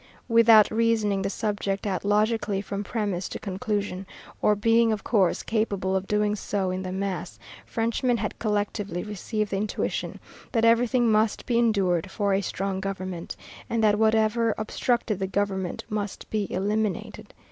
Without 0.27 0.71
reasoning 0.71 1.21
the 1.21 1.29
subject 1.29 1.85
out 1.85 2.03
logically 2.03 2.59
from 2.59 2.83
premise 2.83 3.29
to 3.29 3.37
conclusion, 3.37 4.07
or 4.41 4.55
being, 4.55 4.91
of 4.91 5.03
course, 5.03 5.43
capable 5.43 5.95
of 5.95 6.07
doing 6.07 6.35
so 6.35 6.71
in 6.71 6.81
the 6.81 6.91
mass, 6.91 7.37
Frenchmen 7.67 8.17
had 8.17 8.39
collectively 8.39 9.03
received 9.03 9.51
the 9.51 9.57
intuition 9.57 10.19
that 10.53 10.65
everything 10.65 11.11
must 11.11 11.45
be 11.45 11.59
endured 11.59 12.09
for 12.09 12.33
a 12.33 12.41
strong 12.41 12.79
government, 12.79 13.35
and 13.69 13.83
that 13.83 13.99
whatever 13.99 14.55
obstructed 14.57 15.19
that 15.19 15.31
government 15.31 15.83
must 15.87 16.27
be 16.31 16.51
eliminated. 16.51 17.31